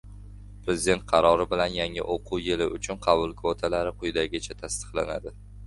Prezident 0.67 1.05
qarori 1.11 1.45
bilan 1.51 1.75
yangi 1.75 2.03
o‘quv 2.17 2.41
yili 2.47 2.69
uchun 2.79 2.99
qabul 3.05 3.37
kvotalari 3.45 3.95
quyidagicha 4.01 4.61
tasdiqlandi... 4.67 5.39